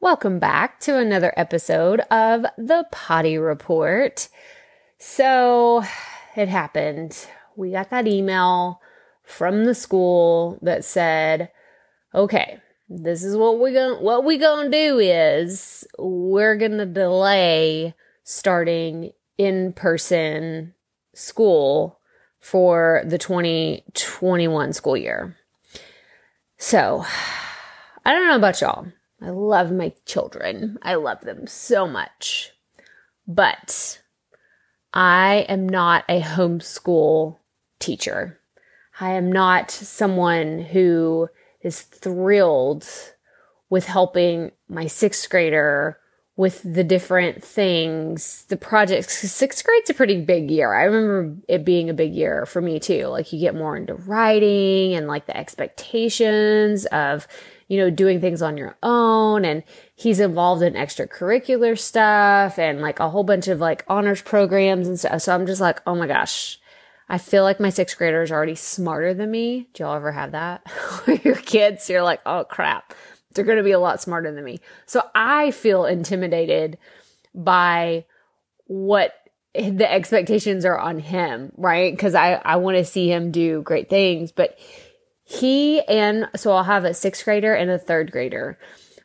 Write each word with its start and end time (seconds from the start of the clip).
Welcome 0.00 0.38
back 0.38 0.78
to 0.82 0.96
another 0.96 1.34
episode 1.36 1.98
of 2.08 2.46
the 2.56 2.86
Potty 2.92 3.36
Report. 3.36 4.28
So 4.96 5.82
it 6.36 6.48
happened. 6.48 7.26
We 7.56 7.72
got 7.72 7.90
that 7.90 8.06
email 8.06 8.80
from 9.24 9.64
the 9.64 9.74
school 9.74 10.60
that 10.62 10.84
said, 10.84 11.50
okay, 12.14 12.60
this 12.88 13.24
is 13.24 13.36
what 13.36 13.58
we're 13.58 13.72
to 13.72 14.00
what 14.00 14.24
we 14.24 14.38
to 14.62 14.70
do 14.70 15.00
is 15.00 15.84
we're 15.98 16.54
to 16.78 16.86
delay 16.86 17.92
starting 18.22 19.10
in-person 19.36 20.74
school 21.12 21.98
for 22.38 23.02
the 23.04 23.18
2021 23.18 24.72
school 24.74 24.96
year. 24.96 25.36
So, 26.56 27.04
I 28.04 28.12
don't 28.12 28.28
know 28.28 28.36
about 28.36 28.60
y'all. 28.60 28.86
I 29.20 29.30
love 29.30 29.72
my 29.72 29.92
children. 30.06 30.78
I 30.82 30.94
love 30.94 31.22
them 31.22 31.46
so 31.46 31.86
much. 31.86 32.52
But 33.26 34.00
I 34.92 35.46
am 35.48 35.68
not 35.68 36.04
a 36.08 36.20
homeschool 36.20 37.38
teacher. 37.78 38.40
I 39.00 39.10
am 39.10 39.30
not 39.30 39.70
someone 39.70 40.60
who 40.60 41.28
is 41.60 41.82
thrilled 41.82 42.86
with 43.70 43.84
helping 43.84 44.52
my 44.68 44.86
sixth 44.86 45.28
grader 45.28 45.98
with 46.36 46.62
the 46.62 46.84
different 46.84 47.42
things, 47.42 48.44
the 48.48 48.56
projects. 48.56 49.18
Sixth 49.30 49.64
grade's 49.64 49.90
a 49.90 49.94
pretty 49.94 50.20
big 50.20 50.50
year. 50.50 50.72
I 50.72 50.84
remember 50.84 51.36
it 51.48 51.64
being 51.64 51.90
a 51.90 51.94
big 51.94 52.14
year 52.14 52.46
for 52.46 52.62
me 52.62 52.78
too. 52.78 53.08
Like 53.08 53.32
you 53.32 53.40
get 53.40 53.56
more 53.56 53.76
into 53.76 53.94
writing 53.94 54.94
and 54.94 55.08
like 55.08 55.26
the 55.26 55.36
expectations 55.36 56.86
of 56.86 57.26
you 57.68 57.76
know, 57.76 57.90
doing 57.90 58.20
things 58.20 58.42
on 58.42 58.56
your 58.56 58.76
own. 58.82 59.44
And 59.44 59.62
he's 59.94 60.20
involved 60.20 60.62
in 60.62 60.72
extracurricular 60.72 61.78
stuff 61.78 62.58
and 62.58 62.80
like 62.80 62.98
a 62.98 63.10
whole 63.10 63.24
bunch 63.24 63.46
of 63.46 63.60
like 63.60 63.84
honors 63.88 64.22
programs 64.22 64.88
and 64.88 64.98
stuff. 64.98 65.22
So 65.22 65.34
I'm 65.34 65.46
just 65.46 65.60
like, 65.60 65.80
oh 65.86 65.94
my 65.94 66.06
gosh. 66.06 66.58
I 67.10 67.16
feel 67.16 67.42
like 67.42 67.60
my 67.60 67.70
sixth 67.70 67.96
grader 67.96 68.22
is 68.22 68.30
already 68.30 68.54
smarter 68.54 69.14
than 69.14 69.30
me. 69.30 69.68
Do 69.72 69.82
y'all 69.82 69.96
ever 69.96 70.12
have 70.12 70.32
that? 70.32 70.66
your 71.24 71.36
kids, 71.36 71.88
you're 71.88 72.02
like, 72.02 72.20
oh 72.26 72.44
crap, 72.44 72.92
they're 73.32 73.44
going 73.44 73.58
to 73.58 73.64
be 73.64 73.72
a 73.72 73.78
lot 73.78 74.02
smarter 74.02 74.32
than 74.32 74.44
me. 74.44 74.60
So 74.84 75.02
I 75.14 75.50
feel 75.52 75.86
intimidated 75.86 76.76
by 77.34 78.04
what 78.66 79.14
the 79.54 79.90
expectations 79.90 80.66
are 80.66 80.78
on 80.78 80.98
him, 80.98 81.52
right? 81.56 81.92
Because 81.92 82.14
I, 82.14 82.34
I 82.34 82.56
want 82.56 82.76
to 82.76 82.84
see 82.84 83.10
him 83.10 83.30
do 83.30 83.62
great 83.62 83.88
things, 83.88 84.30
but 84.30 84.58
he 85.30 85.82
and 85.82 86.26
so 86.36 86.52
I'll 86.52 86.64
have 86.64 86.86
a 86.86 86.94
sixth 86.94 87.22
grader 87.22 87.54
and 87.54 87.70
a 87.70 87.78
third 87.78 88.10
grader. 88.10 88.58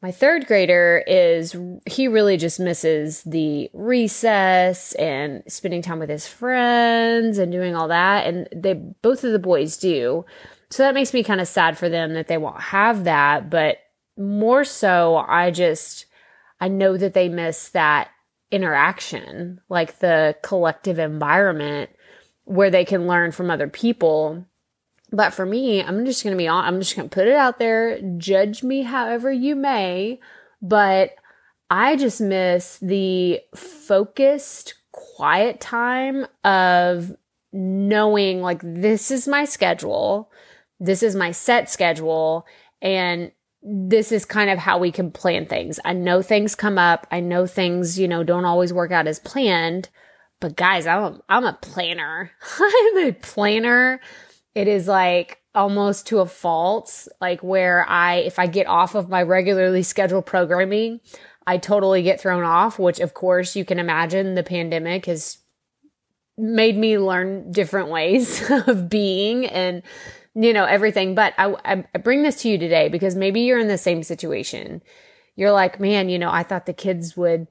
My 0.00 0.10
third 0.10 0.46
grader 0.46 1.04
is, 1.06 1.54
he 1.84 2.08
really 2.08 2.38
just 2.38 2.58
misses 2.58 3.22
the 3.24 3.68
recess 3.74 4.94
and 4.94 5.42
spending 5.46 5.82
time 5.82 5.98
with 5.98 6.08
his 6.08 6.26
friends 6.26 7.36
and 7.36 7.52
doing 7.52 7.76
all 7.76 7.88
that. 7.88 8.26
And 8.26 8.48
they, 8.54 8.72
both 8.72 9.24
of 9.24 9.32
the 9.32 9.38
boys 9.38 9.76
do. 9.76 10.24
So 10.70 10.84
that 10.84 10.94
makes 10.94 11.12
me 11.12 11.22
kind 11.22 11.40
of 11.40 11.48
sad 11.48 11.76
for 11.76 11.90
them 11.90 12.14
that 12.14 12.28
they 12.28 12.38
won't 12.38 12.60
have 12.60 13.04
that. 13.04 13.50
But 13.50 13.78
more 14.16 14.64
so, 14.64 15.16
I 15.16 15.50
just, 15.50 16.06
I 16.60 16.68
know 16.68 16.96
that 16.96 17.12
they 17.12 17.28
miss 17.28 17.68
that 17.70 18.08
interaction, 18.50 19.60
like 19.68 19.98
the 19.98 20.36
collective 20.42 20.98
environment 20.98 21.90
where 22.44 22.70
they 22.70 22.86
can 22.86 23.06
learn 23.06 23.32
from 23.32 23.50
other 23.50 23.68
people 23.68 24.46
but 25.12 25.32
for 25.32 25.46
me, 25.46 25.82
I'm 25.82 26.04
just 26.04 26.22
going 26.24 26.34
to 26.34 26.38
be 26.38 26.48
on, 26.48 26.64
I'm 26.64 26.80
just 26.80 26.96
going 26.96 27.08
to 27.08 27.14
put 27.14 27.28
it 27.28 27.34
out 27.34 27.58
there. 27.58 28.00
Judge 28.18 28.62
me 28.62 28.82
however 28.82 29.30
you 29.30 29.54
may. 29.54 30.20
But 30.60 31.12
I 31.70 31.96
just 31.96 32.20
miss 32.20 32.78
the 32.78 33.40
focused, 33.54 34.74
quiet 34.92 35.60
time 35.60 36.26
of 36.44 37.14
knowing 37.52 38.42
like 38.42 38.60
this 38.62 39.10
is 39.10 39.28
my 39.28 39.44
schedule. 39.44 40.30
This 40.80 41.02
is 41.02 41.14
my 41.14 41.30
set 41.30 41.70
schedule. 41.70 42.46
And 42.82 43.30
this 43.62 44.12
is 44.12 44.24
kind 44.24 44.50
of 44.50 44.58
how 44.58 44.78
we 44.78 44.92
can 44.92 45.10
plan 45.10 45.46
things. 45.46 45.78
I 45.84 45.92
know 45.92 46.22
things 46.22 46.54
come 46.54 46.78
up. 46.78 47.06
I 47.10 47.20
know 47.20 47.46
things, 47.46 47.98
you 47.98 48.08
know, 48.08 48.22
don't 48.22 48.44
always 48.44 48.72
work 48.72 48.92
out 48.92 49.06
as 49.06 49.18
planned. 49.18 49.88
But 50.40 50.56
guys, 50.56 50.86
I'm 50.86 51.02
a, 51.02 51.20
I'm 51.28 51.44
a 51.44 51.58
planner. 51.60 52.32
I'm 52.60 53.08
a 53.08 53.12
planner 53.12 54.00
it 54.56 54.68
is 54.68 54.88
like 54.88 55.38
almost 55.54 56.06
to 56.06 56.20
a 56.20 56.26
fault, 56.26 57.06
like 57.20 57.42
where 57.42 57.86
I, 57.86 58.16
if 58.16 58.38
I 58.38 58.46
get 58.46 58.66
off 58.66 58.94
of 58.94 59.10
my 59.10 59.22
regularly 59.22 59.82
scheduled 59.82 60.24
programming, 60.24 61.00
I 61.46 61.58
totally 61.58 62.02
get 62.02 62.22
thrown 62.22 62.42
off, 62.42 62.78
which 62.78 62.98
of 62.98 63.12
course 63.12 63.54
you 63.54 63.66
can 63.66 63.78
imagine 63.78 64.34
the 64.34 64.42
pandemic 64.42 65.04
has 65.04 65.38
made 66.38 66.78
me 66.78 66.98
learn 66.98 67.52
different 67.52 67.90
ways 67.90 68.50
of 68.66 68.88
being 68.88 69.44
and, 69.44 69.82
you 70.34 70.54
know, 70.54 70.64
everything. 70.64 71.14
But 71.14 71.34
I, 71.36 71.84
I 71.94 71.98
bring 71.98 72.22
this 72.22 72.40
to 72.40 72.48
you 72.48 72.56
today 72.56 72.88
because 72.88 73.14
maybe 73.14 73.42
you're 73.42 73.58
in 73.58 73.68
the 73.68 73.76
same 73.76 74.02
situation. 74.02 74.80
You're 75.34 75.52
like, 75.52 75.78
man, 75.78 76.08
you 76.08 76.18
know, 76.18 76.30
I 76.30 76.44
thought 76.44 76.64
the 76.64 76.72
kids 76.72 77.14
would, 77.14 77.46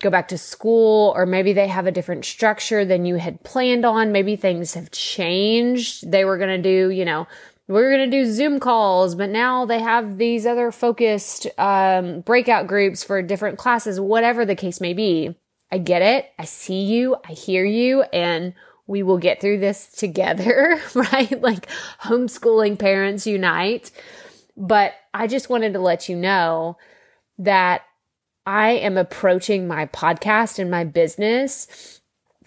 go 0.00 0.10
back 0.10 0.28
to 0.28 0.38
school 0.38 1.12
or 1.16 1.26
maybe 1.26 1.52
they 1.52 1.68
have 1.68 1.86
a 1.86 1.92
different 1.92 2.24
structure 2.24 2.84
than 2.84 3.04
you 3.04 3.16
had 3.16 3.42
planned 3.42 3.84
on. 3.84 4.12
Maybe 4.12 4.36
things 4.36 4.74
have 4.74 4.90
changed. 4.90 6.10
They 6.10 6.24
were 6.24 6.38
going 6.38 6.62
to 6.62 6.62
do, 6.62 6.90
you 6.90 7.04
know, 7.04 7.26
we 7.68 7.82
are 7.82 7.90
going 7.90 8.10
to 8.10 8.16
do 8.16 8.32
Zoom 8.32 8.60
calls, 8.60 9.14
but 9.14 9.28
now 9.28 9.66
they 9.66 9.80
have 9.80 10.16
these 10.16 10.46
other 10.46 10.72
focused 10.72 11.46
um, 11.58 12.20
breakout 12.22 12.66
groups 12.66 13.04
for 13.04 13.20
different 13.20 13.58
classes, 13.58 14.00
whatever 14.00 14.46
the 14.46 14.56
case 14.56 14.80
may 14.80 14.94
be. 14.94 15.36
I 15.70 15.76
get 15.76 16.00
it. 16.00 16.30
I 16.38 16.46
see 16.46 16.84
you. 16.84 17.16
I 17.28 17.32
hear 17.32 17.64
you. 17.64 18.02
And 18.04 18.54
we 18.86 19.02
will 19.02 19.18
get 19.18 19.40
through 19.40 19.58
this 19.58 19.86
together, 19.88 20.80
right? 20.94 21.40
Like 21.42 21.68
homeschooling 22.00 22.78
parents 22.78 23.26
unite. 23.26 23.90
But 24.56 24.94
I 25.12 25.26
just 25.26 25.50
wanted 25.50 25.74
to 25.74 25.78
let 25.78 26.08
you 26.08 26.16
know 26.16 26.78
that 27.38 27.82
I 28.48 28.70
am 28.70 28.96
approaching 28.96 29.68
my 29.68 29.84
podcast 29.84 30.58
and 30.58 30.70
my 30.70 30.82
business 30.84 32.00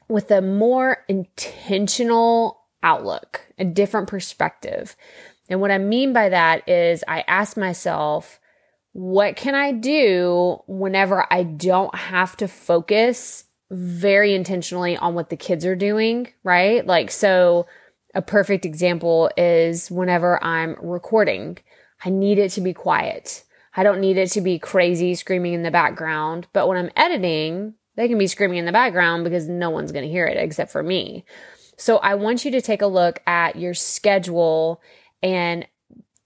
with 0.07 0.31
a 0.31 0.41
more 0.41 1.05
intentional 1.07 2.59
outlook, 2.81 3.41
a 3.59 3.65
different 3.65 4.07
perspective. 4.07 4.95
And 5.47 5.61
what 5.61 5.69
I 5.69 5.77
mean 5.77 6.11
by 6.11 6.29
that 6.29 6.67
is 6.67 7.03
I 7.07 7.23
ask 7.27 7.55
myself, 7.55 8.39
what 8.93 9.35
can 9.35 9.53
I 9.53 9.73
do 9.73 10.63
whenever 10.65 11.31
I 11.31 11.43
don't 11.43 11.93
have 11.93 12.35
to 12.37 12.47
focus 12.47 13.43
very 13.69 14.33
intentionally 14.33 14.97
on 14.97 15.13
what 15.13 15.29
the 15.29 15.37
kids 15.37 15.67
are 15.67 15.75
doing, 15.75 16.29
right? 16.43 16.83
Like, 16.83 17.11
so 17.11 17.67
a 18.15 18.23
perfect 18.23 18.65
example 18.65 19.29
is 19.37 19.91
whenever 19.91 20.43
I'm 20.43 20.77
recording, 20.81 21.59
I 22.03 22.09
need 22.09 22.39
it 22.39 22.49
to 22.53 22.61
be 22.61 22.73
quiet. 22.73 23.43
I 23.75 23.83
don't 23.83 24.01
need 24.01 24.17
it 24.17 24.31
to 24.31 24.41
be 24.41 24.59
crazy 24.59 25.15
screaming 25.15 25.53
in 25.53 25.63
the 25.63 25.71
background. 25.71 26.47
But 26.53 26.67
when 26.67 26.77
I'm 26.77 26.91
editing, 26.95 27.75
they 27.95 28.07
can 28.07 28.17
be 28.17 28.27
screaming 28.27 28.57
in 28.57 28.65
the 28.65 28.71
background 28.71 29.23
because 29.23 29.47
no 29.47 29.69
one's 29.69 29.91
going 29.91 30.05
to 30.05 30.11
hear 30.11 30.25
it 30.25 30.37
except 30.37 30.71
for 30.71 30.83
me. 30.83 31.25
So 31.77 31.97
I 31.97 32.15
want 32.15 32.45
you 32.45 32.51
to 32.51 32.61
take 32.61 32.81
a 32.81 32.87
look 32.87 33.21
at 33.25 33.55
your 33.55 33.73
schedule 33.73 34.81
and 35.23 35.65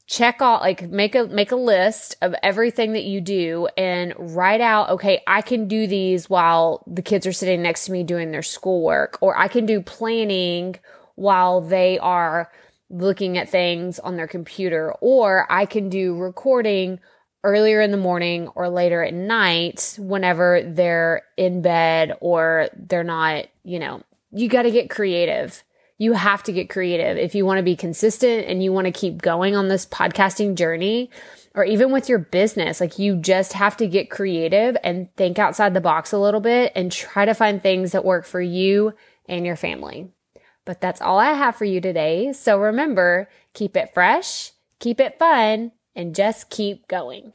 check 0.08 0.42
all 0.42 0.60
like 0.60 0.84
make 0.90 1.16
a 1.16 1.26
make 1.28 1.52
a 1.52 1.56
list 1.56 2.16
of 2.22 2.36
everything 2.44 2.94
that 2.94 3.06
you 3.06 3.20
do 3.20 3.68
and 3.76 4.14
write 4.20 4.62
out 4.62 4.90
okay 4.90 5.24
I 5.26 5.42
can 5.42 5.68
do 5.68 5.88
these 5.88 6.30
while 6.30 6.84
the 6.86 7.02
kids 7.02 7.26
are 7.26 7.34
sitting 7.34 7.64
next 7.64 7.86
to 7.86 7.92
me 7.92 8.04
doing 8.04 8.30
their 8.30 8.44
schoolwork 8.44 9.18
or 9.20 9.36
I 9.36 9.48
can 9.48 9.66
do 9.66 9.82
planning 9.82 10.76
while 11.16 11.60
they 11.60 11.98
are 11.98 12.52
looking 12.92 13.40
at 13.40 13.50
things 13.50 13.98
on 13.98 14.16
their 14.16 14.28
computer 14.28 14.94
or 15.02 15.48
I 15.50 15.66
can 15.66 15.90
do 15.90 16.16
recording 16.16 17.00
earlier 17.46 17.80
in 17.80 17.92
the 17.92 17.98
morning 17.98 18.50
or 18.50 18.68
later 18.68 19.04
at 19.04 19.14
night 19.14 19.96
whenever 20.00 20.62
they're 20.62 21.24
in 21.38 21.62
bed 21.62 22.18
or 22.20 22.70
they're 22.76 23.04
not, 23.04 23.46
you 23.64 23.80
know, 23.80 24.02
you 24.32 24.50
got 24.50 24.64
to 24.64 24.72
get 24.72 24.90
creative. 24.90 25.64
You 25.98 26.14
have 26.14 26.44
to 26.44 26.52
get 26.52 26.70
creative 26.70 27.18
if 27.18 27.36
you 27.36 27.46
want 27.46 27.60
to 27.60 27.64
be 27.64 27.78
consistent 27.78 28.48
and 28.48 28.62
you 28.62 28.74
want 28.74 28.86
to 28.86 28.92
keep 28.92 29.22
going 29.22 29.56
on 29.56 29.70
this 29.70 29.86
podcasting 29.86 30.56
journey 30.56 31.10
or 31.54 31.64
even 31.64 31.92
with 31.92 32.10
your 32.10 32.20
business. 32.20 32.82
Like 32.82 33.00
you 33.00 33.16
just 33.16 33.54
have 33.54 33.78
to 33.78 33.88
get 33.88 34.10
creative 34.10 34.76
and 34.84 35.14
think 35.16 35.40
outside 35.40 35.74
the 35.74 35.80
box 35.80 36.12
a 36.12 36.18
little 36.18 36.42
bit 36.42 36.74
and 36.76 36.92
try 36.92 37.24
to 37.24 37.34
find 37.34 37.62
things 37.62 37.94
that 37.94 38.04
work 38.04 38.26
for 38.26 38.42
you 38.42 38.94
and 39.30 39.46
your 39.46 39.56
family. 39.56 40.12
But 40.66 40.82
that's 40.82 41.02
all 41.02 41.20
I 41.20 41.32
have 41.34 41.56
for 41.56 41.66
you 41.66 41.80
today. 41.80 42.34
So 42.34 42.60
remember, 42.60 43.30
keep 43.54 43.78
it 43.78 43.94
fresh, 43.94 44.52
keep 44.80 45.00
it 45.00 45.18
fun, 45.18 45.72
and 45.96 46.16
just 46.16 46.50
keep 46.50 46.88
going. 46.88 47.34